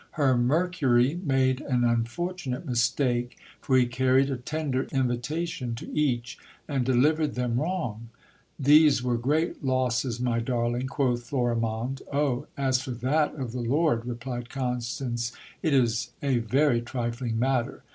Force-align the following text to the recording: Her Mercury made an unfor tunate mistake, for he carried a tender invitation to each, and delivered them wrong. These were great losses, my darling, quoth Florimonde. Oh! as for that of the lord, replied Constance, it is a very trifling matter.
Her 0.13 0.35
Mercury 0.35 1.21
made 1.23 1.61
an 1.61 1.81
unfor 1.81 2.33
tunate 2.35 2.65
mistake, 2.65 3.37
for 3.61 3.77
he 3.77 3.85
carried 3.85 4.31
a 4.31 4.35
tender 4.35 4.85
invitation 4.91 5.75
to 5.75 5.93
each, 5.95 6.39
and 6.67 6.83
delivered 6.83 7.35
them 7.35 7.61
wrong. 7.61 8.09
These 8.57 9.03
were 9.03 9.15
great 9.19 9.63
losses, 9.63 10.19
my 10.19 10.39
darling, 10.39 10.87
quoth 10.87 11.29
Florimonde. 11.29 12.01
Oh! 12.11 12.47
as 12.57 12.81
for 12.81 12.89
that 12.89 13.35
of 13.35 13.51
the 13.51 13.61
lord, 13.61 14.07
replied 14.07 14.49
Constance, 14.49 15.33
it 15.61 15.71
is 15.71 16.09
a 16.23 16.39
very 16.39 16.81
trifling 16.81 17.37
matter. 17.37 17.83